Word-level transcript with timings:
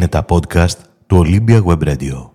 Είναι 0.00 0.08
τα 0.08 0.24
podcast 0.28 0.78
του 1.06 1.24
Olympia 1.26 1.64
Web 1.64 1.88
Radio. 1.88 2.30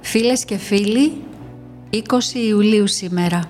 Φίλες 0.00 0.44
και 0.44 0.56
φίλοι, 0.56 1.12
20 1.90 2.00
Ιουλίου 2.48 2.86
σήμερα. 2.86 3.40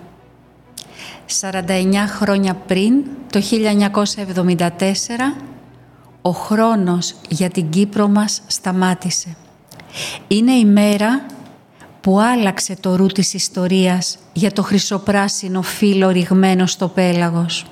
49 1.40 2.06
χρόνια 2.06 2.54
πριν, 2.54 3.04
το 3.30 3.40
1974, 3.40 5.53
ο 6.26 6.30
χρόνος 6.30 7.14
για 7.28 7.48
την 7.48 7.70
Κύπρο 7.70 8.08
μας 8.08 8.42
σταμάτησε. 8.46 9.36
Είναι 10.28 10.52
η 10.52 10.64
μέρα 10.64 11.26
που 12.00 12.20
άλλαξε 12.20 12.76
το 12.80 12.96
ρου 12.96 13.06
της 13.06 13.34
ιστορίας 13.34 14.18
για 14.32 14.52
το 14.52 14.62
χρυσοπράσινο 14.62 15.62
φύλλο 15.62 16.10
ρηγμένο 16.10 16.66
στο 16.66 16.88
πέλαγος. 16.88 17.64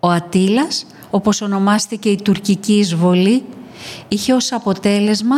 Ο 0.00 0.08
Ατήλας, 0.08 0.86
όπως 1.10 1.40
ονομάστηκε 1.40 2.08
η 2.08 2.22
τουρκική 2.22 2.78
εισβολή, 2.78 3.44
είχε 4.08 4.32
ως 4.32 4.52
αποτέλεσμα 4.52 5.36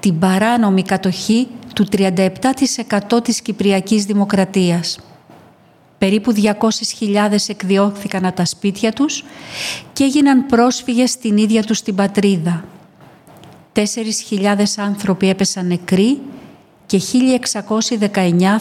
την 0.00 0.18
παράνομη 0.18 0.82
κατοχή 0.82 1.48
του 1.74 1.84
37% 1.84 3.22
της 3.22 3.40
Κυπριακής 3.40 4.04
Δημοκρατίας. 4.04 4.98
Περίπου 5.98 6.34
200.000 6.34 7.36
εκδιώχθηκαν 7.46 8.24
από 8.24 8.36
τα 8.36 8.44
σπίτια 8.44 8.92
τους 8.92 9.24
και 9.92 10.04
έγιναν 10.04 10.46
πρόσφυγες 10.46 11.10
στην 11.10 11.36
ίδια 11.36 11.62
τους 11.62 11.82
την 11.82 11.94
πατρίδα. 11.94 12.64
4.000 13.72 13.84
άνθρωποι 14.76 15.28
έπεσαν 15.28 15.66
νεκροί 15.66 16.20
και 16.86 17.00
1.619 17.98 18.18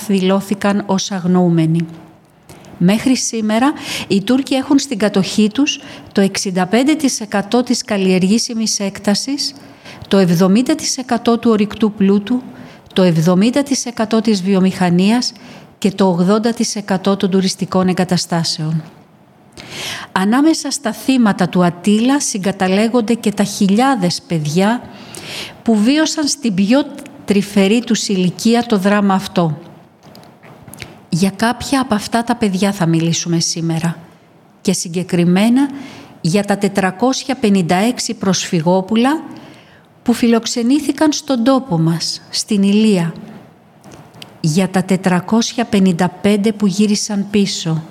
δηλώθηκαν 0.07 0.83
ως 0.85 1.11
αγνοούμενοι. 1.11 1.85
Μέχρι 2.77 3.15
σήμερα 3.15 3.73
οι 4.07 4.21
Τούρκοι 4.21 4.55
έχουν 4.55 4.79
στην 4.79 4.97
κατοχή 4.97 5.49
τους 5.49 5.79
το 6.11 6.29
65% 7.51 7.65
της 7.65 7.83
καλλιεργήσιμης 7.83 8.79
έκτασης, 8.79 9.53
το 10.07 10.17
70% 10.17 11.39
του 11.39 11.49
ορυκτού 11.51 11.91
πλούτου, 11.91 12.41
το 12.93 13.03
70% 13.03 14.23
της 14.23 14.43
βιομηχανίας 14.43 15.33
και 15.77 15.91
το 15.91 16.39
80% 17.07 17.17
των 17.19 17.29
τουριστικών 17.29 17.87
εγκαταστάσεων. 17.87 18.83
Ανάμεσα 20.11 20.71
στα 20.71 20.93
θύματα 20.93 21.49
του 21.49 21.63
Ατήλα 21.63 22.19
συγκαταλέγονται 22.19 23.13
και 23.13 23.31
τα 23.31 23.43
χιλιάδες 23.43 24.21
παιδιά 24.27 24.81
που 25.63 25.75
βίωσαν 25.75 26.27
στην 26.27 26.53
πιο 26.53 26.85
τρυφερή 27.25 27.83
τους 27.83 28.07
ηλικία 28.07 28.63
το 28.63 28.77
δράμα 28.77 29.13
αυτό. 29.13 29.57
Για 31.09 31.29
κάποια 31.29 31.81
από 31.81 31.95
αυτά 31.95 32.23
τα 32.23 32.35
παιδιά 32.35 32.71
θα 32.71 32.85
μιλήσουμε 32.85 33.39
σήμερα 33.39 33.97
και 34.61 34.73
συγκεκριμένα 34.73 35.69
για 36.21 36.43
τα 36.43 36.57
456 36.57 38.13
προσφυγόπουλα 38.19 39.23
που 40.03 40.13
φιλοξενήθηκαν 40.13 41.11
στον 41.11 41.43
τόπο 41.43 41.77
μας, 41.77 42.21
στην 42.29 42.63
Ηλία, 42.63 43.13
για 44.47 44.69
τα 44.69 44.85
455 45.71 46.51
που 46.57 46.67
γύρισαν 46.67 47.27
πίσω, 47.31 47.83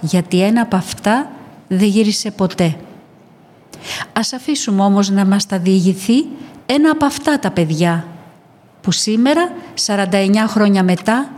γιατί 0.00 0.40
ένα 0.42 0.60
από 0.60 0.76
αυτά 0.76 1.30
δεν 1.68 1.88
γύρισε 1.88 2.30
ποτέ. 2.30 2.76
Ας 4.12 4.32
αφήσουμε 4.32 4.82
όμως 4.82 5.10
να 5.10 5.24
μας 5.24 5.46
τα 5.46 5.58
διηγηθεί 5.58 6.26
ένα 6.66 6.90
από 6.90 7.04
αυτά 7.04 7.38
τα 7.38 7.50
παιδιά, 7.50 8.06
που 8.80 8.92
σήμερα, 8.92 9.52
49 9.86 10.46
χρόνια 10.46 10.82
μετά, 10.82 11.30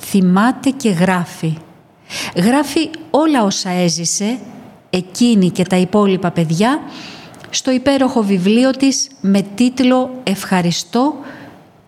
θυμάται 0.00 0.70
και 0.70 0.90
γράφει. 0.90 1.56
Γράφει 2.36 2.90
όλα 3.10 3.42
όσα 3.42 3.70
έζησε, 3.70 4.38
εκείνη 4.90 5.50
και 5.50 5.64
τα 5.64 5.76
υπόλοιπα 5.76 6.30
παιδιά, 6.30 6.80
στο 7.50 7.70
υπέροχο 7.70 8.22
βιβλίο 8.22 8.70
της 8.70 9.08
με 9.20 9.42
τίτλο 9.54 10.10
«Ευχαριστώ» 10.22 11.14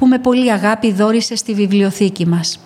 που 0.00 0.06
με 0.06 0.18
πολύ 0.18 0.52
αγάπη 0.52 0.92
δόρισε 0.92 1.36
στη 1.36 1.54
βιβλιοθήκη 1.54 2.26
μας. 2.26 2.60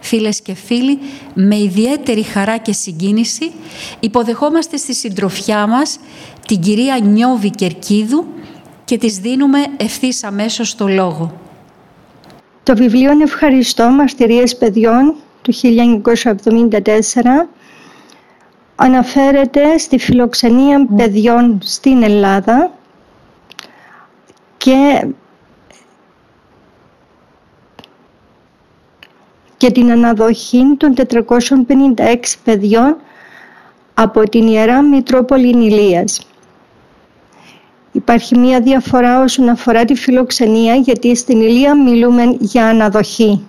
Φίλες 0.00 0.40
και 0.40 0.54
φίλοι, 0.54 0.98
με 1.34 1.56
ιδιαίτερη 1.56 2.22
χαρά 2.22 2.56
και 2.56 2.72
συγκίνηση 2.72 3.52
υποδεχόμαστε 4.00 4.76
στη 4.76 4.94
συντροφιά 4.94 5.66
μας 5.66 5.98
την 6.46 6.60
κυρία 6.60 6.98
Νιώβη 7.02 7.50
Κερκίδου 7.50 8.26
και 8.84 8.98
της 8.98 9.18
δίνουμε 9.18 9.58
ευθύς 9.76 10.24
αμέσως 10.24 10.74
το 10.74 10.88
λόγο. 10.88 11.40
Το 12.62 12.76
βιβλίο 12.76 13.10
«Ευχαριστώ 13.22 13.90
μαρτυρίες 13.90 14.56
παιδιών» 14.56 15.14
του 15.42 15.52
1974 15.52 17.48
αναφέρεται 18.76 19.78
στη 19.78 19.98
φιλοξενία 19.98 20.86
παιδιών 20.96 21.58
στην 21.62 22.02
Ελλάδα 22.02 22.70
και 24.56 25.06
και 29.56 29.70
την 29.70 29.90
αναδοχή 29.90 30.62
των 30.76 30.94
456 31.96 32.16
παιδιών 32.44 32.96
από 33.94 34.28
την 34.28 34.46
Ιερά 34.46 34.82
Μητρόπολη 34.82 35.48
Ηλίας. 35.48 36.26
Υπάρχει 37.92 38.38
μία 38.38 38.60
διαφορά 38.60 39.22
όσον 39.22 39.48
αφορά 39.48 39.84
τη 39.84 39.94
φιλοξενία 39.94 40.74
γιατί 40.74 41.16
στην 41.16 41.40
Ηλία 41.40 41.76
μιλούμε 41.82 42.36
για 42.38 42.66
αναδοχή. 42.66 43.46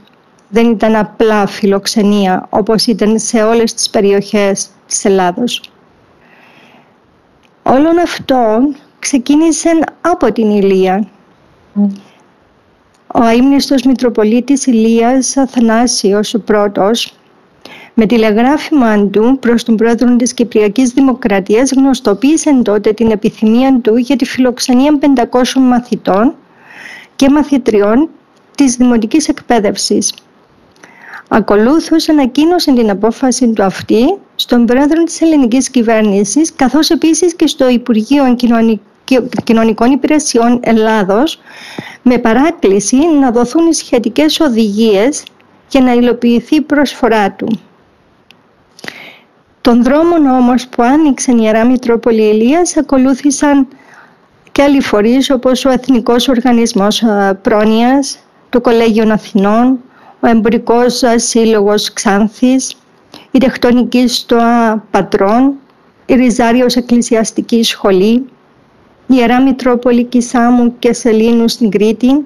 Δεν 0.49 0.69
ήταν 0.69 0.95
απλά 0.95 1.47
φιλοξενία 1.47 2.47
όπως 2.49 2.85
ήταν 2.85 3.19
σε 3.19 3.43
όλες 3.43 3.73
τις 3.73 3.89
περιοχές 3.89 4.69
της 4.87 5.05
Ελλάδος. 5.05 5.61
Όλων 7.63 7.99
αυτών 7.99 8.75
ξεκίνησε 8.99 9.69
από 10.01 10.31
την 10.31 10.49
Ηλία. 10.49 11.07
Ο 13.19 13.23
αείμνηστος 13.23 13.81
Μητροπολίτης 13.83 14.65
Ηλίας 14.65 15.37
Αθανάσιος 15.37 16.33
ο 16.33 16.39
πρώτος 16.39 17.13
με 17.93 18.05
τηλεγράφημα 18.05 19.07
του 19.07 19.37
προς 19.41 19.63
τον 19.63 19.75
πρόεδρο 19.75 20.15
της 20.15 20.33
Κυπριακής 20.33 20.89
Δημοκρατίας 20.89 21.71
γνωστοποίησε 21.71 22.61
τότε 22.63 22.93
την 22.93 23.11
επιθυμία 23.11 23.79
του 23.81 23.97
για 23.97 24.15
τη 24.15 24.25
φιλοξενία 24.25 24.97
500 25.31 25.41
μαθητών 25.59 26.35
και 27.15 27.29
μαθητριών 27.29 28.09
της 28.55 28.75
δημοτικής 28.75 29.27
εκπαίδευσης. 29.27 30.13
Ακολούθως 31.27 32.09
ανακοίνωσε 32.09 32.73
την 32.73 32.89
απόφαση 32.89 33.51
του 33.53 33.63
αυτή 33.63 34.17
στον 34.35 34.65
πρόεδρο 34.65 35.03
της 35.03 35.21
ελληνικής 35.21 35.69
κυβέρνησης 35.69 36.53
καθώς 36.55 36.89
επίσης 36.89 37.35
και 37.35 37.47
στο 37.47 37.69
Υπουργείο 37.69 38.25
Κοινωνικών 39.43 39.91
Υπηρεσιών 39.91 40.59
Ελλάδος 40.63 41.39
με 42.01 42.17
παράκληση 42.17 42.97
να 43.19 43.31
δοθούν 43.31 43.73
σχετικές 43.73 44.39
οδηγίες 44.39 45.23
και 45.67 45.79
να 45.79 45.93
υλοποιηθεί 45.93 46.55
η 46.55 46.61
προσφορά 46.61 47.31
του. 47.31 47.47
Τον 49.61 49.83
δρόμο 49.83 50.15
όμως 50.37 50.67
που 50.67 50.83
άνοιξε 50.83 51.31
η 51.31 51.37
Ιερά 51.39 51.65
Μητρόπολη 51.65 52.21
Ηλίας 52.21 52.77
ακολούθησαν 52.77 53.67
και 54.51 54.61
άλλοι 54.63 54.81
φορείς 54.81 55.29
όπως 55.29 55.65
ο 55.65 55.69
Εθνικός 55.69 56.27
Οργανισμός 56.27 57.01
ε, 57.01 57.39
Πρόνοιας, 57.41 58.19
το 58.49 58.61
Κολέγιο 58.61 59.11
Αθηνών, 59.11 59.79
ο 60.19 60.27
Εμπορικός 60.27 61.03
Σύλλογος 61.15 61.93
Ξάνθης, 61.93 62.75
η 63.31 63.37
Τεκτονική 63.37 64.07
Στοά 64.07 64.83
Πατρών, 64.91 65.53
η 66.05 66.13
Ριζάριος 66.13 66.75
Εκκλησιαστική 66.75 67.63
Σχολή, 67.63 68.13
η 68.13 68.25
Ιερά 69.07 69.41
Μητρόπολη 69.41 70.03
Κισάμου 70.03 70.79
και 70.79 70.93
Σελήνου 70.93 71.47
στην 71.47 71.69
Κρήτη, 71.69 72.25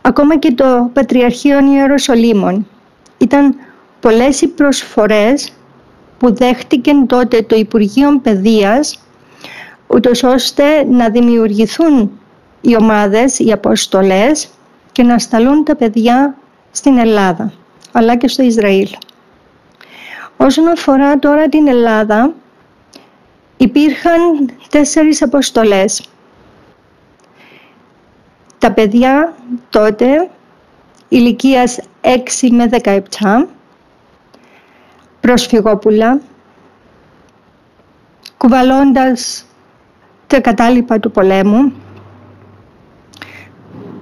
ακόμα 0.00 0.38
και 0.38 0.52
το 0.52 0.90
Πατριαρχείο 0.92 1.58
Ιεροσολύμων. 1.72 2.66
Ήταν 3.18 3.54
πολλές 4.00 4.40
οι 4.40 4.48
προσφορές 4.48 5.52
που 6.18 6.34
δέχτηκε 6.34 6.92
τότε 7.06 7.42
το 7.42 7.56
Υπουργείο 7.56 8.18
Παιδείας 8.22 9.02
ούτως 9.86 10.22
ώστε 10.22 10.84
να 10.84 11.10
δημιουργηθούν 11.10 12.10
οι 12.60 12.76
ομάδες, 12.76 13.38
οι 13.38 13.52
αποστολές 13.52 14.48
και 14.92 15.02
να 15.02 15.18
σταλούν 15.18 15.64
τα 15.64 15.76
παιδιά 15.76 16.36
στην 16.70 16.98
Ελλάδα 16.98 17.52
αλλά 17.92 18.16
και 18.16 18.28
στο 18.28 18.42
Ισραήλ. 18.42 18.88
Όσον 20.36 20.68
αφορά 20.68 21.18
τώρα 21.18 21.48
την 21.48 21.68
Ελλάδα, 21.68 22.32
υπήρχαν 23.62 24.50
τέσσερις 24.68 25.22
αποστολές. 25.22 26.08
Τα 28.58 28.72
παιδιά 28.72 29.34
τότε 29.70 30.30
ηλικίας 31.08 31.78
6 32.00 32.50
με 32.50 32.68
17 32.82 33.00
προσφυγόπουλα 35.20 36.20
κουβαλώντας 38.36 39.46
τα 40.26 40.40
κατάλοιπα 40.40 41.00
του 41.00 41.10
πολέμου, 41.10 41.72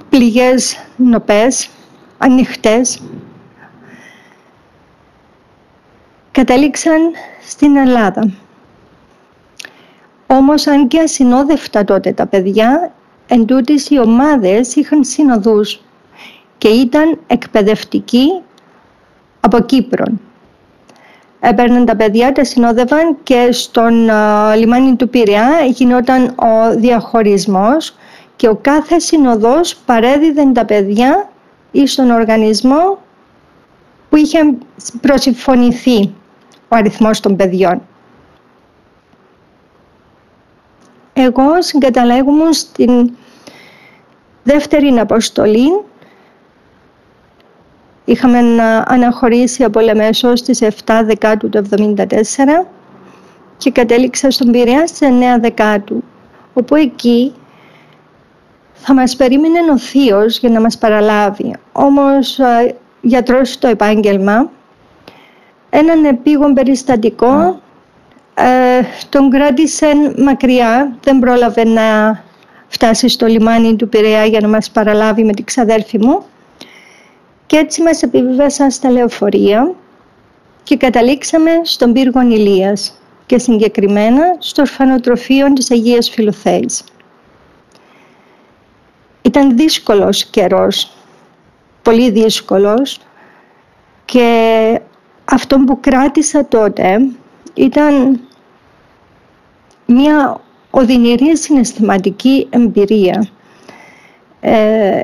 πληγές 0.09 0.85
νοπές, 0.97 1.71
ανοιχτές, 2.19 3.03
κατέληξαν 6.31 7.01
στην 7.43 7.77
Ελλάδα. 7.77 8.33
Όμως 10.33 10.67
αν 10.67 10.89
και 10.89 11.01
ασυνόδευτα 11.01 11.85
τότε 11.85 12.13
τα 12.13 12.27
παιδιά, 12.27 12.93
εν 13.27 13.47
οι 13.89 13.99
ομάδες 13.99 14.75
είχαν 14.75 15.05
συνοδούς 15.05 15.83
και 16.59 16.69
ήταν 16.69 17.19
εκπαιδευτικοί 17.27 18.27
από 19.41 19.61
Κύπρον. 19.61 20.21
Έπαιρναν 21.41 21.85
τα 21.85 21.97
παιδιά, 21.97 22.33
τα 22.33 22.45
συνόδευαν 22.45 23.17
και 23.23 23.49
στον 23.51 24.09
λιμάνι 24.57 24.97
του 24.97 25.09
Πειραιά 25.09 25.61
γινόταν 25.67 26.25
ο 26.25 26.77
διαχωρισμός 26.77 27.97
και 28.37 28.49
ο 28.49 28.59
κάθε 28.61 28.99
συνοδός 28.99 29.77
παρέδιδε 29.77 30.47
τα 30.53 30.65
παιδιά 30.65 31.29
ή 31.71 31.87
στον 31.87 32.11
οργανισμό 32.11 32.99
που 34.09 34.17
είχε 34.17 34.39
προσυμφωνηθεί 35.01 36.15
ο 36.69 36.77
αριθμός 36.77 37.21
των 37.21 37.37
παιδιών. 37.37 37.83
Εγώ 41.13 41.63
συγκαταλέγουμε 41.63 42.53
στην 42.53 43.11
δεύτερη 44.43 44.89
αποστολή 44.89 45.69
Είχαμε 48.11 48.39
αναχωρήσει 48.87 49.65
από 49.65 49.81
Λεμέσο 49.81 50.37
στις 50.37 50.63
7 50.63 51.03
Δεκάτου 51.05 51.49
του 51.49 51.69
1974 51.69 52.05
και 53.57 53.71
κατέληξα 53.71 54.31
στον 54.31 54.51
Πειραιά 54.51 54.87
στις 54.87 55.09
9 55.09 55.41
Δεκάτου, 55.41 56.05
όπου 56.55 56.75
εκεί 56.75 57.33
θα 58.73 58.95
μας 58.95 59.17
περίμενε 59.17 59.59
ο 59.73 59.79
θείος 59.79 60.39
για 60.39 60.51
να 60.51 60.61
μας 60.61 60.79
παραλάβει. 60.79 61.55
Όμως 61.73 62.39
γιατρός 63.01 63.51
στο 63.51 63.69
επάγγελμα, 63.69 64.51
έναν 65.71 66.05
επίγον 66.05 66.55
περιστατικό 66.55 67.61
ε, 68.35 68.81
τον 69.09 69.31
κράτησε 69.31 69.87
μακριά, 70.17 70.97
δεν 71.03 71.19
πρόλαβε 71.19 71.65
να 71.65 72.21
φτάσει 72.69 73.09
στο 73.09 73.27
λιμάνι 73.27 73.77
του 73.77 73.89
Πειραιά 73.89 74.25
για 74.25 74.41
να 74.41 74.49
μας 74.49 74.71
παραλάβει 74.71 75.25
με 75.25 75.33
την 75.33 75.45
ξαδέρφη 75.45 75.99
μου 75.99 76.25
και 77.47 77.57
έτσι 77.57 77.83
μας 77.83 78.03
επιβίβασαν 78.03 78.71
στα 78.71 78.91
λεωφορεία 78.91 79.75
και 80.63 80.77
καταλήξαμε 80.77 81.51
στον 81.63 81.93
πύργο 81.93 82.21
Ηλίας 82.21 82.99
και 83.27 83.39
συγκεκριμένα 83.39 84.23
στο 84.39 84.63
ορφανοτροφείο 84.63 85.53
της 85.53 85.71
Αγίας 85.71 86.11
Φιλοθέης. 86.11 86.85
Ήταν 89.23 89.57
δύσκολος 89.57 90.25
καιρός, 90.25 90.93
πολύ 91.83 92.11
δύσκολος 92.11 93.01
και 94.05 94.81
αυτό 95.25 95.59
που 95.59 95.81
κράτησα 95.81 96.47
τότε 96.47 96.99
ήταν 97.55 98.21
μια 99.87 100.41
οδυνηρή 100.71 101.37
συναισθηματική 101.37 102.47
εμπειρία. 102.51 103.29
Ε, 104.41 105.01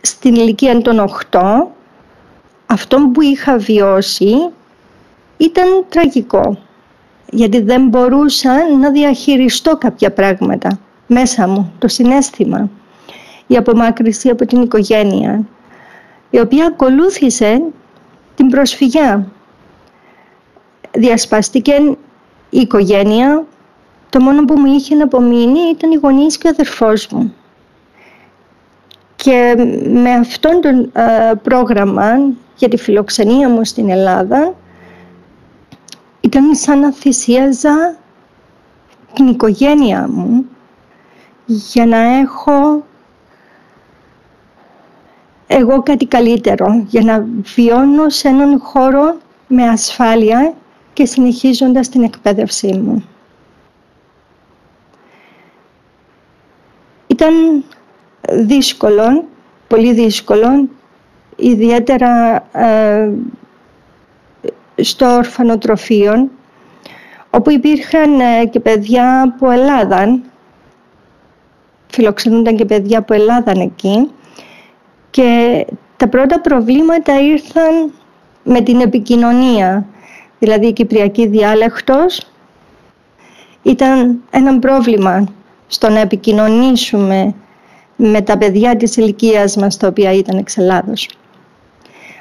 στην 0.00 0.34
ηλικία 0.34 0.82
των 0.82 1.10
8 1.30 1.40
αυτό 2.66 3.10
που 3.12 3.20
είχα 3.20 3.56
βιώσει 3.56 4.34
ήταν 5.36 5.84
τραγικό 5.88 6.58
γιατί 7.30 7.60
δεν 7.60 7.88
μπορούσα 7.88 8.68
να 8.80 8.90
διαχειριστώ 8.90 9.76
κάποια 9.76 10.12
πράγματα 10.12 10.78
μέσα 11.06 11.48
μου, 11.48 11.72
το 11.78 11.88
συνέστημα 11.88 12.70
η 13.46 13.56
απομάκρυση 13.56 14.28
από 14.28 14.46
την 14.46 14.62
οικογένεια 14.62 15.44
η 16.30 16.38
οποία 16.38 16.66
ακολούθησε 16.66 17.62
την 18.34 18.48
προσφυγιά 18.48 19.31
διασπάστηκε 20.92 21.72
η 22.50 22.60
οικογένεια. 22.60 23.46
Το 24.10 24.20
μόνο 24.20 24.44
που 24.44 24.58
μου 24.58 24.66
είχε 24.66 24.94
να 24.94 25.04
απομείνει 25.04 25.60
ήταν 25.70 25.90
οι 25.90 25.96
γονείς 25.96 26.38
και 26.38 26.46
ο 26.46 26.50
αδερφός 26.50 27.08
μου. 27.08 27.34
Και 29.16 29.54
με 29.92 30.12
αυτόν 30.12 30.60
το 30.60 31.00
πρόγραμμα 31.42 32.04
για 32.56 32.68
τη 32.68 32.76
φιλοξενία 32.76 33.48
μου 33.48 33.64
στην 33.64 33.90
Ελλάδα 33.90 34.54
ήταν 36.20 36.54
σαν 36.54 36.78
να 36.78 36.92
θυσίαζα 36.92 37.96
την 39.12 39.26
οικογένεια 39.26 40.08
μου 40.08 40.46
για 41.46 41.86
να 41.86 41.98
έχω 41.98 42.84
εγώ 45.46 45.82
κάτι 45.82 46.06
καλύτερο, 46.06 46.84
για 46.86 47.02
να 47.02 47.26
βιώνω 47.54 48.08
σε 48.08 48.28
έναν 48.28 48.60
χώρο 48.60 49.16
με 49.46 49.68
ασφάλεια 49.68 50.54
και 50.92 51.06
συνεχίζοντας 51.06 51.88
την 51.88 52.02
εκπαίδευσή 52.02 52.72
μου. 52.72 53.04
Ήταν 57.06 57.64
δύσκολο, 58.30 59.24
πολύ 59.68 59.92
δύσκολο, 59.92 60.68
ιδιαίτερα 61.36 62.44
ε, 62.52 63.10
στο 64.76 65.06
ορφανοτροφείο, 65.06 66.30
όπου 67.30 67.50
υπήρχαν 67.50 68.20
ε, 68.20 68.44
και 68.44 68.60
παιδιά 68.60 69.34
που 69.38 69.50
Ελλάδαν, 69.50 70.22
φιλοξενούνταν 71.86 72.56
και 72.56 72.64
παιδιά 72.64 73.02
που 73.02 73.12
Ελλάδαν 73.12 73.60
εκεί 73.60 74.10
και 75.10 75.66
τα 75.96 76.08
πρώτα 76.08 76.40
προβλήματα 76.40 77.20
ήρθαν 77.20 77.92
με 78.44 78.60
την 78.60 78.80
επικοινωνία, 78.80 79.86
δηλαδή 80.42 80.66
η 80.66 80.72
κυπριακή 80.72 81.26
διάλεκτος 81.26 82.26
ήταν 83.62 84.22
ένα 84.30 84.58
πρόβλημα 84.58 85.24
στο 85.66 85.88
να 85.88 86.00
επικοινωνήσουμε 86.00 87.34
με 87.96 88.20
τα 88.20 88.38
παιδιά 88.38 88.76
της 88.76 88.96
ηλικίας 88.96 89.56
μας 89.56 89.76
τα 89.76 89.86
οποία 89.86 90.12
ήταν 90.12 90.38
εξ 90.38 90.56
Ελλάδος. 90.56 91.08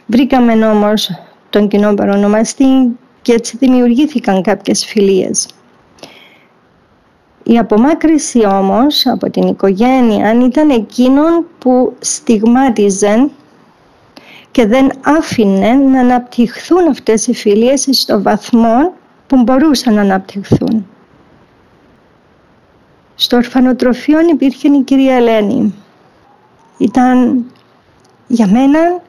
Βρήκαμε 0.05 0.67
όμως 0.67 1.09
τον 1.49 1.67
κοινό 1.67 1.93
παρονομαστή 1.93 2.65
και 3.21 3.33
έτσι 3.33 3.57
δημιουργήθηκαν 3.57 4.41
κάποιες 4.41 4.85
φιλίες. 4.85 5.47
Η 7.43 7.57
απομάκρυση 7.57 8.45
όμως 8.45 9.07
από 9.07 9.29
την 9.29 9.47
οικογένεια 9.47 10.33
ήταν 10.45 10.69
εκείνον 10.69 11.45
που 11.59 11.93
στιγμάτιζε 11.99 13.29
και 14.51 14.65
δεν 14.65 14.91
άφηνε 15.03 15.73
να 15.73 15.99
αναπτυχθούν 15.99 16.87
αυτές 16.87 17.27
οι 17.27 17.33
φιλίες 17.33 17.87
στο 17.91 18.21
βαθμό 18.21 18.93
που 19.27 19.41
μπορούσαν 19.43 19.93
να 19.93 20.01
αναπτυχθούν. 20.01 20.87
Στο 23.15 23.37
ορφανοτροφείο 23.37 24.19
υπήρχε 24.19 24.67
η 24.67 24.83
κυρία 24.83 25.15
Ελένη. 25.15 25.73
Ήταν 26.77 27.45
για 28.27 28.47
μένα 28.47 29.01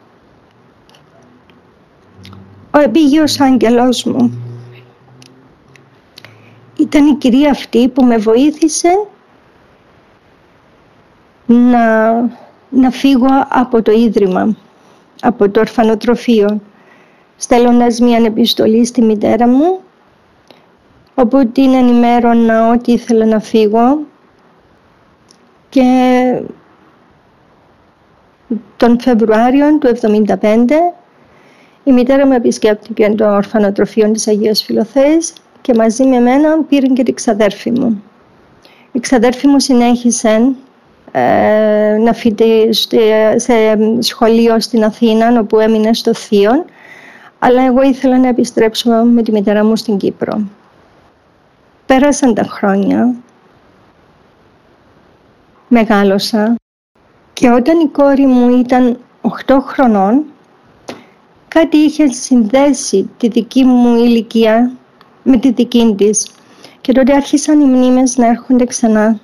ο 2.71 2.79
επίγειος 2.79 3.41
άγγελός 3.41 4.05
μου. 4.05 4.43
Ήταν 6.77 7.07
η 7.07 7.15
κυρία 7.15 7.51
αυτή 7.51 7.89
που 7.89 8.05
με 8.05 8.17
βοήθησε 8.17 9.07
να, 11.47 12.13
να 12.71 12.91
φύγω 12.91 13.29
από 13.49 13.83
το 13.83 13.93
Ίδρυμα, 13.93 14.57
από 15.23 15.51
το 15.51 15.61
ορφανοτροφείο, 15.61 16.61
στέλνοντας 17.37 18.01
μια 18.01 18.19
επιστολή 18.25 18.85
στη 18.85 19.03
μητέρα 19.03 19.49
μου 19.49 19.81
όπου 21.15 21.47
την 21.47 21.75
ενημέρωνα 21.75 22.71
ότι 22.71 22.93
ήθελα 22.93 23.25
να 23.27 23.41
φύγω 23.41 23.99
και 25.69 26.43
τον 28.77 29.01
Φεβρουάριο 29.01 29.79
του 29.79 29.89
1975 30.27 30.37
η 31.85 31.93
μητέρα 31.93 32.27
μου 32.27 32.33
επισκέπτηκε 32.33 33.15
το 33.17 33.35
ορφανοτροφείο 33.35 34.11
της 34.11 34.29
Αγίας 34.29 34.63
Φιλοθέης 34.63 35.33
και 35.61 35.75
μαζί 35.75 36.05
με 36.05 36.19
μένα 36.19 36.63
πήρε 36.63 36.87
και 36.87 37.03
την 37.03 37.15
ξαδέρφη 37.15 37.71
μου. 37.71 38.03
Η 38.93 39.01
ξαδέρφη 39.01 39.47
μου 39.47 39.61
συνέχισε 39.61 40.29
ε, 40.29 40.53
να 42.01 42.13
φοιτεί 42.13 42.69
σε 43.37 43.55
σχολείο 43.99 44.61
στην 44.61 44.85
Αθήνα 44.85 45.41
όπου 45.41 45.59
έμεινε 45.59 45.95
στο 45.95 46.15
Θείον. 46.15 46.65
Αλλά 47.39 47.63
εγώ 47.63 47.83
ήθελα 47.83 48.19
να 48.19 48.29
επιστρέψω 48.29 48.91
με 48.91 49.23
τη 49.23 49.33
μητέρα 49.33 49.65
μου 49.65 49.77
στην 49.77 49.97
Κύπρο. 49.97 50.41
Πέρασαν 51.87 52.35
τα 52.35 52.43
χρόνια, 52.43 53.15
μεγάλωσα. 55.69 56.55
Και 57.33 57.51
όταν 57.51 57.81
η 57.81 57.89
κόρη 57.89 58.27
μου 58.27 58.59
ήταν 58.59 58.99
8 59.47 59.57
χρονών 59.61 60.25
κάτι 61.49 61.77
είχε 61.77 62.07
συνδέσει 62.07 63.11
τη 63.17 63.29
δική 63.29 63.65
μου 63.65 63.97
ηλικία 63.97 64.73
με 65.23 65.37
τη 65.37 65.53
δική 65.53 65.95
της. 65.99 66.31
Και 66.81 66.93
τότε 66.93 67.15
άρχισαν 67.15 67.61
οι 67.61 67.65
μνήμες 67.65 68.17
να 68.17 68.27
έρχονται 68.27 68.65
ξανά 68.65 69.21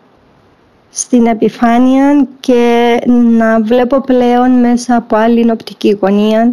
στην 0.90 1.26
επιφάνεια 1.26 2.26
και 2.40 2.98
να 3.06 3.60
βλέπω 3.60 4.00
πλέον 4.00 4.50
μέσα 4.50 4.96
από 4.96 5.16
άλλη 5.16 5.50
οπτική 5.50 5.98
γωνία 6.00 6.52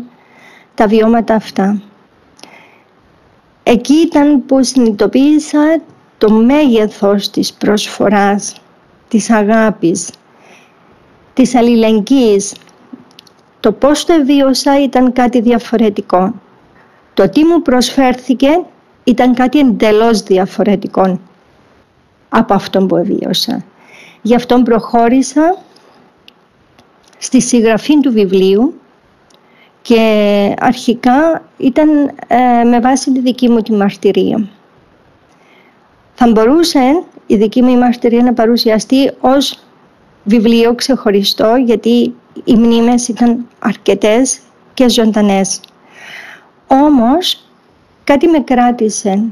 τα 0.73 0.87
βιώματα 0.87 1.35
αυτά. 1.35 1.81
Εκεί 3.63 3.93
ήταν 3.93 4.45
που 4.45 4.63
συνειδητοποίησα 4.63 5.81
το 6.17 6.31
μέγεθος 6.31 7.29
της 7.29 7.53
προσφοράς, 7.53 8.61
της 9.07 9.29
αγάπης, 9.29 10.09
της 11.33 11.55
αλληλεγγύης. 11.55 12.53
Το 13.59 13.71
πώς 13.71 14.05
το 14.05 14.13
βίωσα 14.25 14.83
ήταν 14.83 15.13
κάτι 15.13 15.41
διαφορετικό. 15.41 16.33
Το 17.13 17.29
τι 17.29 17.45
μου 17.45 17.61
προσφέρθηκε 17.61 18.49
ήταν 19.03 19.33
κάτι 19.33 19.59
εντελώς 19.59 20.21
διαφορετικό 20.21 21.19
από 22.29 22.53
αυτό 22.53 22.85
που 22.85 23.03
βίωσα. 23.05 23.63
Γι' 24.25 24.35
αυτό 24.35 24.61
προχώρησα 24.61 25.57
στη 27.17 27.41
συγγραφή 27.41 27.99
του 27.99 28.11
βιβλίου 28.11 28.79
και 29.81 30.53
αρχικά 30.59 31.43
ήταν 31.57 31.89
ε, 32.27 32.63
με 32.63 32.79
βάση 32.79 33.11
τη 33.11 33.19
δική 33.19 33.49
μου 33.49 33.61
τη 33.61 33.73
μαρτυρία. 33.73 34.47
Θα 36.13 36.31
μπορούσε 36.31 37.03
η 37.27 37.35
δική 37.35 37.61
μου 37.61 37.77
μαρτυρία 37.77 38.23
να 38.23 38.33
παρουσιαστεί 38.33 39.11
ως 39.19 39.59
βιβλίο 40.23 40.75
ξεχωριστό 40.75 41.55
γιατί 41.55 42.15
οι 42.43 42.55
μνήμες 42.55 43.07
ήταν 43.07 43.47
αρκετές 43.59 44.39
και 44.73 44.89
ζωντανές. 44.89 45.59
Όμως 46.67 47.49
κάτι 48.03 48.27
με 48.27 48.39
κράτησε 48.39 49.23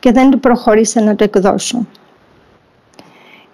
και 0.00 0.12
δεν 0.12 0.30
το 0.30 0.36
προχώρησα 0.36 1.00
να 1.00 1.14
το 1.14 1.24
εκδώσω 1.24 1.86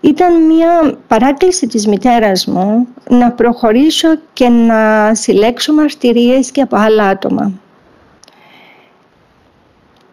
ήταν 0.00 0.42
μια 0.42 0.98
παράκληση 1.08 1.66
της 1.66 1.86
μητέρας 1.86 2.46
μου 2.46 2.88
να 3.08 3.30
προχωρήσω 3.30 4.08
και 4.32 4.48
να 4.48 5.14
συλλέξω 5.14 5.72
μαρτυρίες 5.72 6.50
και 6.50 6.60
από 6.60 6.76
άλλα 6.76 7.04
άτομα. 7.08 7.52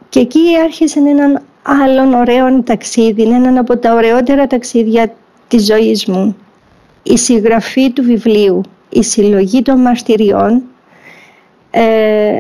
Και 0.10 0.20
εκεί 0.20 0.40
άρχισε 0.64 1.00
έναν 1.00 1.42
άλλον 1.62 2.14
ωραίο 2.14 2.64
ταξίδι, 2.64 3.24
έναν 3.24 3.58
από 3.58 3.78
τα 3.78 3.94
ωραιότερα 3.94 4.48
ταξίδια 4.48 5.14
της 5.48 5.66
ζωής 5.66 6.06
μου. 6.06 6.38
Η 7.04 7.18
συγγραφή 7.18 7.92
του 7.92 8.04
βιβλίου, 8.04 8.62
η 8.90 9.04
συλλογή 9.04 9.62
των 9.62 9.82
μαρτυριών 9.82 10.64
ε, 11.72 12.40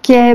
και 0.00 0.34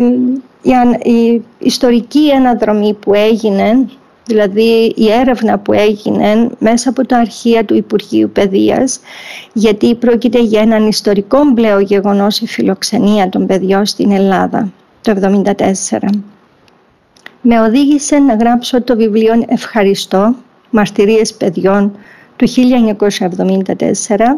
η, 0.62 0.72
η 1.12 1.44
ιστορική 1.60 2.32
αναδρομή 2.32 2.94
που 2.94 3.14
έγινε 3.14 3.88
δηλαδή 4.28 4.94
η 4.96 5.12
έρευνα 5.12 5.60
που 5.60 5.74
έγινε 5.74 6.50
μέσα 6.60 6.90
από 6.90 7.06
τα 7.06 7.18
αρχεία 7.18 7.66
του 7.66 7.76
Υπουργείου 7.76 8.30
Παιδείας 8.30 9.00
γιατί 9.54 9.96
πρόκειται 9.96 10.42
για 10.42 10.62
έναν 10.62 10.88
ιστορικό 10.88 11.54
πλέον 11.54 11.82
γεγονός 11.82 12.40
η 12.40 12.48
φιλοξενία 12.48 13.30
των 13.30 13.46
παιδιών 13.46 13.86
στην 13.86 14.12
Ελλάδα 14.12 14.72
το 15.02 15.42
1974. 15.90 16.00
Με 17.42 17.62
οδήγησε 17.62 18.18
να 18.18 18.36
γράψω 18.36 18.82
το 18.82 18.96
βιβλίο 18.96 19.44
«Ευχαριστώ, 19.48 20.36
μαρτυρίες 20.70 21.34
παιδιών» 21.34 21.98
του 22.36 22.48
1974. 22.48 24.38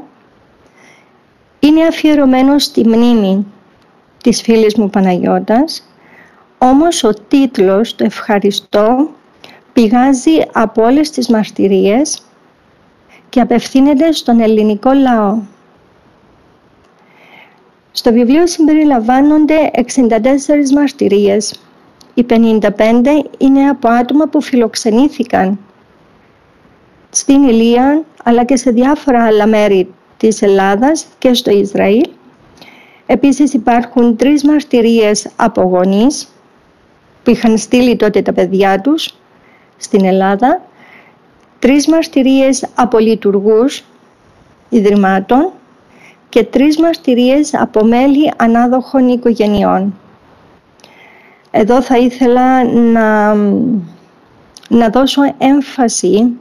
Είναι 1.59 1.83
αφιερωμένο 1.87 2.59
στη 2.59 2.87
μνήμη 2.87 3.45
της 4.23 4.41
φίλης 4.41 4.75
μου 4.75 4.89
Παναγιώτας, 4.89 5.89
όμως 6.57 7.03
ο 7.03 7.13
τίτλος 7.27 7.95
«Το 7.95 8.03
ευχαριστώ» 8.03 9.09
πηγάζει 9.79 10.31
από 10.53 10.83
όλες 10.83 11.09
τις 11.09 11.29
μαρτυρίες 11.29 12.21
και 13.29 13.41
απευθύνεται 13.41 14.11
στον 14.11 14.39
ελληνικό 14.39 14.91
λαό. 14.91 15.37
Στο 17.91 18.11
βιβλίο 18.13 18.47
συμπεριλαμβάνονται 18.47 19.71
64 19.73 19.81
μαρτυρίες. 20.75 21.59
Οι 22.13 22.25
55 22.29 22.61
είναι 23.37 23.69
από 23.69 23.87
άτομα 23.87 24.27
που 24.27 24.41
φιλοξενήθηκαν 24.41 25.59
στην 27.09 27.43
Ηλία 27.43 28.03
αλλά 28.23 28.43
και 28.43 28.55
σε 28.55 28.71
διάφορα 28.71 29.23
άλλα 29.23 29.47
μέρη 29.47 29.93
της 30.17 30.41
Ελλάδας 30.41 31.05
και 31.17 31.33
στο 31.33 31.51
Ισραήλ. 31.51 32.09
Επίσης 33.05 33.53
υπάρχουν 33.53 34.15
τρεις 34.15 34.43
μαρτυρίες 34.43 35.29
από 35.35 35.61
γονείς 35.61 36.27
που 37.23 37.31
είχαν 37.31 37.57
στείλει 37.57 37.95
τότε 37.95 38.21
τα 38.21 38.33
παιδιά 38.33 38.81
τους 38.81 39.13
στην 39.79 40.05
Ελλάδα, 40.05 40.61
τρεις 41.59 41.87
μαρτυρίες 41.87 42.67
από 42.75 42.97
λειτουργούς 42.99 43.83
ιδρυμάτων 44.69 45.51
και 46.29 46.43
τρεις 46.43 46.79
μαρτυρίες 46.79 47.53
από 47.53 47.83
μέλη 47.85 48.31
ανάδοχων 48.37 49.07
οικογενειών. 49.07 49.93
Εδώ 51.51 51.81
θα 51.81 51.97
ήθελα 51.97 52.63
να, 52.63 53.33
να 54.69 54.89
δώσω 54.89 55.21
έμφαση 55.37 56.31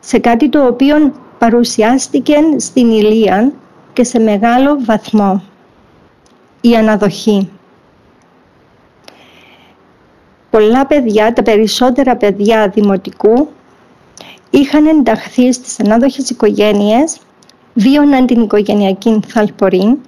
σε 0.00 0.18
κάτι 0.18 0.48
το 0.48 0.66
οποίο 0.66 1.12
παρουσιάστηκε 1.38 2.36
στην 2.56 2.90
Ηλία 2.90 3.52
και 3.92 4.04
σε 4.04 4.18
μεγάλο 4.18 4.78
βαθμό. 4.84 5.42
Η 6.60 6.76
αναδοχή 6.76 7.50
πολλά 10.56 10.86
παιδιά, 10.86 11.32
τα 11.32 11.42
περισσότερα 11.42 12.16
παιδιά 12.16 12.68
δημοτικού, 12.74 13.48
είχαν 14.50 14.86
ενταχθεί 14.86 15.52
στις 15.52 15.80
ανάδοχες 15.80 16.30
οικογένειες, 16.30 17.18
βίωναν 17.74 18.26
την 18.26 18.40
οικογενειακή 18.40 19.20
θαλπορή 19.26 19.98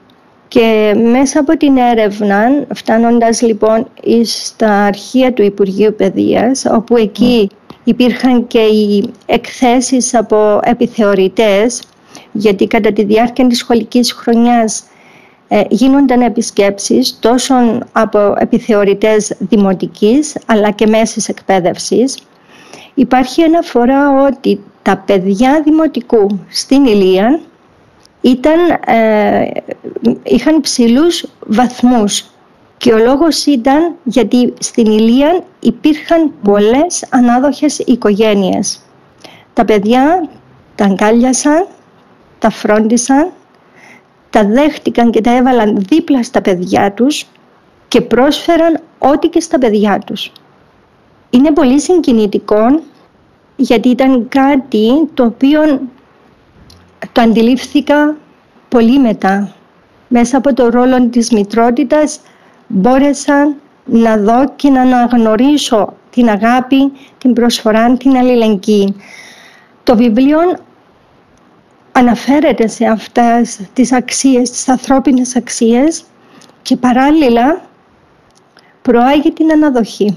και 0.49 0.95
μέσα 1.13 1.41
από 1.41 1.57
την 1.57 1.77
έρευνα, 1.77 2.67
φτάνοντας 2.75 3.43
λοιπόν 3.43 3.87
στα 4.25 4.85
αρχεία 4.85 5.33
του 5.33 5.43
Υπουργείου 5.43 5.95
Παιδείας, 5.95 6.65
όπου 6.71 6.97
εκεί 6.97 7.51
υπήρχαν 7.85 8.47
και 8.47 8.61
οι 8.61 9.13
εκθέσεις 9.27 10.15
από 10.15 10.61
επιθεωρητές, 10.63 11.83
γιατί 12.33 12.67
κατά 12.67 12.93
τη 12.93 13.05
διάρκεια 13.05 13.47
της 13.47 13.59
σχολικής 13.59 14.13
χρονιάς 14.13 14.81
ε, 14.81 14.88
γίνονταν 15.69 16.21
επισκέψεις 16.21 17.19
τόσο 17.21 17.55
από 17.93 18.35
επιθεωρητές 18.39 19.37
δημοτικής 19.39 20.37
αλλά 20.47 20.71
και 20.71 20.87
μέσης 20.87 21.29
εκπαίδευσης. 21.29 22.19
Υπάρχει 22.95 23.43
αναφορά 23.43 24.27
ότι 24.27 24.61
τα 24.83 24.97
παιδιά 24.97 25.61
δημοτικού 25.65 26.41
στην 26.49 26.85
Ηλία 26.85 27.41
ήταν, 28.21 28.59
ε, 28.87 29.51
είχαν 30.23 30.61
ψηλούς 30.61 31.25
βαθμούς 31.47 32.25
και 32.77 32.93
ο 32.93 32.99
λόγος 32.99 33.47
ήταν 33.47 33.95
γιατί 34.03 34.55
στην 34.59 34.87
Ηλία 34.87 35.43
υπήρχαν 35.61 36.33
πολλές 36.43 37.05
ανάδοχες 37.11 37.79
οικογένειες. 37.79 38.81
Τα 39.53 39.65
παιδιά 39.65 40.29
τα 40.75 40.85
αγκάλιασαν, 40.85 41.67
τα 42.39 42.51
φρόντισαν 42.51 43.33
τα 44.31 44.45
δέχτηκαν 44.45 45.11
και 45.11 45.21
τα 45.21 45.37
έβαλαν 45.37 45.77
δίπλα 45.89 46.23
στα 46.23 46.41
παιδιά 46.41 46.93
τους 46.93 47.27
και 47.89 48.01
πρόσφεραν 48.01 48.81
ό,τι 48.99 49.29
και 49.29 49.41
στα 49.41 49.59
παιδιά 49.59 49.99
τους. 50.07 50.33
Είναι 51.31 51.53
πολύ 51.53 51.81
συγκινητικό 51.81 52.81
γιατί 53.57 53.89
ήταν 53.89 54.29
κάτι 54.29 55.09
το 55.15 55.25
οποίο 55.25 55.81
το 57.13 57.21
αντιλήφθηκα 57.21 58.17
πολύ 58.69 58.99
μετά. 58.99 59.53
Μέσα 60.09 60.37
από 60.37 60.55
το 60.55 60.69
ρόλο 60.69 61.09
της 61.09 61.31
μητρότητας 61.31 62.21
μπόρεσα 62.67 63.55
να 63.85 64.17
δω 64.17 64.53
και 64.57 64.71
να 64.71 64.81
αναγνωρίσω 64.81 65.93
την 66.11 66.29
αγάπη, 66.29 66.93
την 67.19 67.33
προσφορά, 67.33 67.97
την 67.97 68.17
αλληλεγγύη. 68.17 68.95
Το 69.83 69.97
βιβλίο 69.97 70.39
αναφέρεται 71.99 72.67
σε 72.67 72.87
αυτές 72.87 73.61
τις 73.73 73.93
αξίες, 73.93 74.51
τις 74.51 74.69
ανθρώπινες 74.69 75.37
αξίες 75.37 76.05
και 76.63 76.77
παράλληλα 76.77 77.63
προάγει 78.83 79.33
την 79.33 79.53
αναδοχή. 79.53 80.17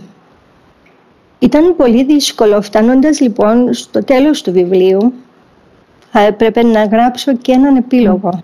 Ήταν 1.39 1.75
πολύ 1.75 2.03
δύσκολο 2.03 2.61
φτάνοντας 2.61 3.19
λοιπόν 3.19 3.73
στο 3.73 4.03
τέλος 4.03 4.41
του 4.41 4.51
βιβλίου 4.51 5.13
θα 6.11 6.19
έπρεπε 6.19 6.63
να 6.63 6.85
γράψω 6.85 7.35
και 7.35 7.51
έναν 7.51 7.75
επίλογο. 7.75 8.43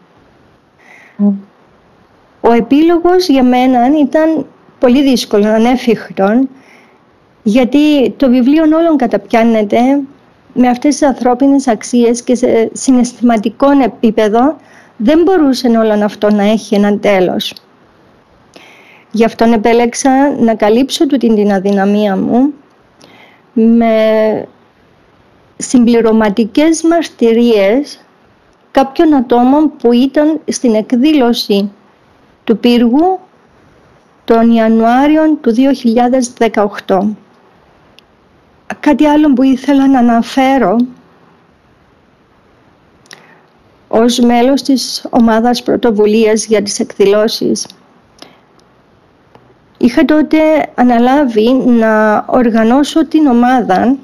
Ο 2.41 2.51
επίλογος 2.51 3.27
για 3.27 3.43
μένα 3.43 3.99
ήταν 3.99 4.45
πολύ 4.79 5.01
δύσκολο, 5.03 5.47
ανέφικτο 5.47 6.47
γιατί 7.43 8.09
το 8.09 8.29
βιβλίο 8.29 8.63
όλων 8.63 8.97
καταπιάνεται 8.97 9.77
με 10.59 10.67
αυτές 10.67 10.97
τις 10.97 11.07
ανθρώπινες 11.07 11.67
αξίες 11.67 12.21
και 12.21 12.35
σε 12.35 12.69
συναισθηματικό 12.73 13.67
επίπεδο 13.83 14.55
δεν 14.97 15.21
μπορούσε 15.21 15.67
όλο 15.67 16.03
αυτό 16.03 16.29
να 16.31 16.43
έχει 16.43 16.75
ένα 16.75 16.97
τέλος. 16.97 17.53
Γι' 19.11 19.25
αυτό 19.25 19.45
επέλεξα 19.45 20.35
να 20.39 20.55
καλύψω 20.55 21.07
του 21.07 21.17
την, 21.17 21.35
την 21.35 21.51
αδυναμία 21.51 22.17
μου 22.17 22.53
με 23.53 24.47
συμπληρωματικές 25.57 26.81
μαρτυρίες 26.83 27.99
κάποιων 28.71 29.13
ατόμων 29.13 29.71
που 29.77 29.91
ήταν 29.91 30.39
στην 30.47 30.75
εκδήλωση 30.75 31.71
του 32.43 32.57
πύργου 32.57 33.19
τον 34.25 34.51
Ιανουάριο 34.51 35.37
του 35.41 35.53
2018. 36.85 36.99
Κάτι 38.79 39.05
άλλο 39.05 39.33
που 39.33 39.43
ήθελα 39.43 39.87
να 39.87 39.99
αναφέρω 39.99 40.77
ως 43.87 44.19
μέλος 44.19 44.61
της 44.61 45.05
ομάδας 45.09 45.63
πρωτοβουλίας 45.63 46.45
για 46.45 46.61
τις 46.61 46.79
εκδηλώσεις 46.79 47.65
είχα 49.77 50.05
τότε 50.05 50.37
αναλάβει 50.75 51.53
να 51.53 52.25
οργανώσω 52.27 53.07
την 53.07 53.27
ομάδα 53.27 53.97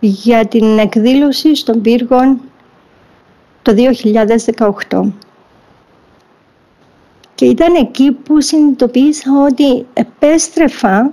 για 0.00 0.46
την 0.46 0.78
εκδήλωση 0.78 1.54
στον 1.54 1.80
πύργο 1.80 2.36
το 3.62 3.74
2018. 4.88 5.12
Και 7.34 7.44
ήταν 7.44 7.74
εκεί 7.74 8.12
που 8.12 8.40
συνειδητοποίησα 8.40 9.30
ότι 9.46 9.86
επέστρεφα 9.92 11.12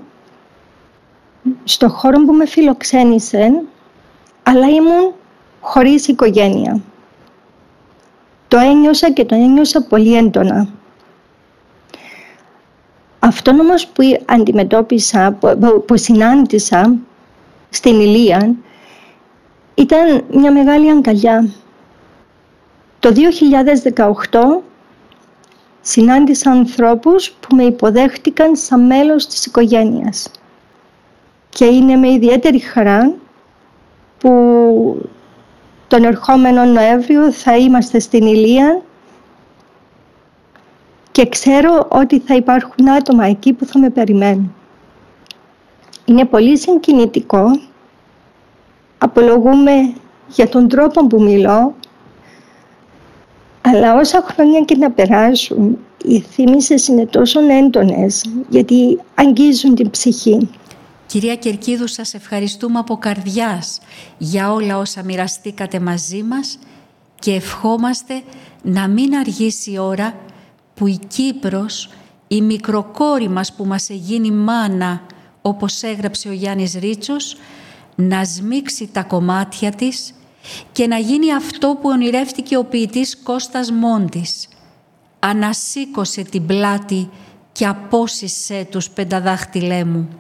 στο 1.63 1.89
χώρο 1.89 2.25
που 2.25 2.33
με 2.33 2.45
φιλοξένησε, 2.45 3.61
αλλά 4.43 4.69
ήμουν 4.69 5.13
χωρίς 5.59 6.07
οικογένεια. 6.07 6.81
Το 8.47 8.57
ένιωσα 8.57 9.11
και 9.11 9.25
το 9.25 9.35
ένιωσα 9.35 9.83
πολύ 9.83 10.17
έντονα. 10.17 10.67
Αυτό 13.19 13.51
όμως 13.51 13.87
που 13.87 14.03
αντιμετώπισα, 14.25 15.37
που, 15.39 15.83
που 15.87 15.97
συνάντησα 15.97 16.95
στην 17.69 17.99
Ηλία, 17.99 18.55
ήταν 19.75 20.23
μια 20.31 20.51
μεγάλη 20.51 20.89
αγκαλιά. 20.89 21.49
Το 22.99 23.13
2018 24.29 24.61
συνάντησα 25.81 26.51
ανθρώπους 26.51 27.31
που 27.31 27.55
με 27.55 27.63
υποδέχτηκαν 27.63 28.55
σαν 28.55 28.85
μέλος 28.85 29.27
της 29.27 29.45
οικογένειας. 29.45 30.31
Και 31.49 31.65
είναι 31.65 31.95
με 31.95 32.09
ιδιαίτερη 32.09 32.59
χαρά 32.59 33.13
που 34.17 34.31
τον 35.87 36.03
ερχόμενο 36.03 36.65
Νοέμβριο 36.65 37.31
θα 37.31 37.57
είμαστε 37.57 37.99
στην 37.99 38.25
Ηλία 38.25 38.81
και 41.11 41.29
ξέρω 41.29 41.87
ότι 41.91 42.19
θα 42.19 42.35
υπάρχουν 42.35 42.89
άτομα 42.89 43.25
εκεί 43.25 43.53
που 43.53 43.65
θα 43.65 43.79
με 43.79 43.89
περιμένουν. 43.89 44.53
Είναι 46.05 46.25
πολύ 46.25 46.57
συγκινητικό. 46.57 47.43
Απολογούμε 48.97 49.93
για 50.27 50.49
τον 50.49 50.67
τρόπο 50.67 51.07
που 51.07 51.21
μιλώ, 51.21 51.75
αλλά 53.61 53.95
όσα 53.95 54.25
χρόνια 54.31 54.61
και 54.61 54.75
να 54.75 54.91
περάσουν, 54.91 55.77
οι 56.03 56.19
θύμησες 56.19 56.87
είναι 56.87 57.05
τόσο 57.05 57.39
έντονες, 57.39 58.25
γιατί 58.49 58.99
αγγίζουν 59.15 59.75
την 59.75 59.89
ψυχή. 59.89 60.49
Κυρία 61.09 61.35
Κερκίδου, 61.35 61.87
σας 61.87 62.13
ευχαριστούμε 62.13 62.79
από 62.79 62.97
καρδιάς 62.97 63.79
για 64.17 64.53
όλα 64.53 64.77
όσα 64.77 65.03
μοιραστήκατε 65.03 65.79
μαζί 65.79 66.23
μας 66.23 66.59
και 67.19 67.33
ευχόμαστε 67.33 68.23
να 68.61 68.87
μην 68.87 69.15
αργήσει 69.15 69.71
η 69.71 69.77
ώρα 69.77 70.15
που 70.73 70.87
η 70.87 70.99
Κύπρος, 71.07 71.89
η 72.27 72.41
μικροκόρη 72.41 73.29
μας 73.29 73.53
που 73.53 73.65
μας 73.65 73.89
εγίνει 73.89 74.31
μάνα, 74.31 75.01
όπως 75.41 75.83
έγραψε 75.83 76.29
ο 76.29 76.31
Γιάννης 76.31 76.73
Ρίτσος, 76.73 77.37
να 77.95 78.25
σμίξει 78.25 78.88
τα 78.88 79.03
κομμάτια 79.03 79.71
της 79.71 80.13
και 80.71 80.88
να 80.88 80.97
γίνει 80.97 81.34
αυτό 81.34 81.77
που 81.81 81.89
ονειρεύτηκε 81.89 82.57
ο 82.57 82.63
ποιητής 82.65 83.17
Κώστας 83.23 83.71
Μόντης. 83.71 84.47
Ανασήκωσε 85.19 86.21
την 86.21 86.45
πλάτη 86.45 87.10
και 87.51 87.65
απόσυσε 87.67 88.67
τους 88.71 88.89
πενταδάχτυλέ 88.89 89.84
μου. 89.84 90.18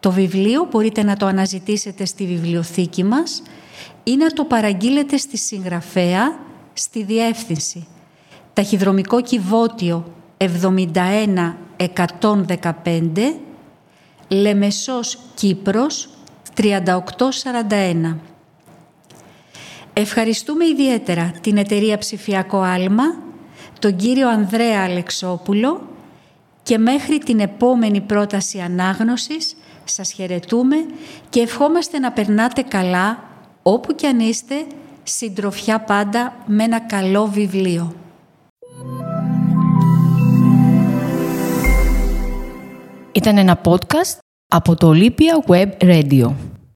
Το 0.00 0.10
βιβλίο 0.12 0.68
μπορείτε 0.70 1.02
να 1.02 1.16
το 1.16 1.26
αναζητήσετε 1.26 2.04
στη 2.04 2.26
βιβλιοθήκη 2.26 3.04
μας 3.04 3.42
ή 4.04 4.16
να 4.16 4.30
το 4.30 4.44
παραγγείλετε 4.44 5.16
στη 5.16 5.36
συγγραφέα 5.36 6.38
στη 6.72 7.02
διεύθυνση. 7.02 7.86
Ταχυδρομικό 8.52 9.20
κυβότιο 9.20 10.12
71115 10.36 10.50
Λεμεσός 14.28 15.18
Κύπρος 15.34 16.08
3841 16.56 18.16
Ευχαριστούμε 19.98 20.66
ιδιαίτερα 20.66 21.32
την 21.40 21.56
εταιρεία 21.56 21.98
Ψηφιακό 21.98 22.60
Άλμα, 22.60 23.04
τον 23.78 23.96
κύριο 23.96 24.28
Ανδρέα 24.28 24.84
Αλεξόπουλο 24.84 25.88
και 26.62 26.78
μέχρι 26.78 27.18
την 27.18 27.40
επόμενη 27.40 28.00
πρόταση 28.00 28.58
ανάγνωσης 28.58 29.56
σας 29.88 30.12
χαιρετούμε 30.12 30.76
και 31.28 31.40
ευχόμαστε 31.40 31.98
να 31.98 32.12
περνάτε 32.12 32.62
καλά 32.62 33.18
όπου 33.62 33.94
κι 33.94 34.06
αν 34.06 34.20
είστε 34.20 34.54
συντροφιά 35.02 35.80
πάντα 35.80 36.36
με 36.46 36.64
ένα 36.64 36.80
καλό 36.80 37.26
βιβλίο. 37.26 37.94
Ήταν 43.12 43.36
ένα 43.36 43.60
podcast 43.64 44.18
από 44.48 44.74
το 44.74 44.92
Olympia 44.94 45.50
Web 45.50 45.68
Radio. 45.78 46.32